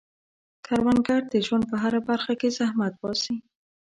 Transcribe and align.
کروندګر 0.65 1.21
د 1.33 1.35
ژوند 1.45 1.63
په 1.71 1.75
هره 1.83 1.99
برخه 2.09 2.33
کې 2.39 2.49
زحمت 2.57 2.93
باسي 3.01 3.35